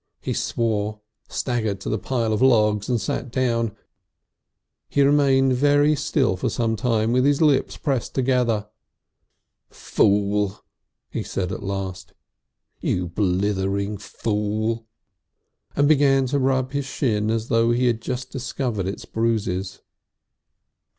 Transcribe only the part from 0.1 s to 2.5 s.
He swore, staggered to the pile of